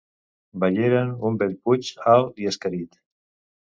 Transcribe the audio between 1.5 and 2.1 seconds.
puig